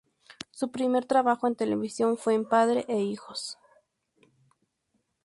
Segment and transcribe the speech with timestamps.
[0.49, 3.59] Su primer trabajo en televisión fue en Padres e Hijos.